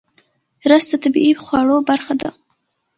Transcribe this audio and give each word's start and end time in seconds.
رس 0.69 0.85
د 0.91 0.93
طبیعي 1.03 1.33
خواړو 1.43 1.75
برخه 1.89 2.13
ده 2.21 2.29